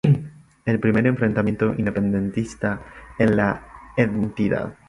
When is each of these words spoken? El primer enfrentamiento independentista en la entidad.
El 0.65 0.79
primer 0.79 1.05
enfrentamiento 1.05 1.75
independentista 1.77 2.81
en 3.19 3.35
la 3.37 3.67
entidad. 3.95 4.73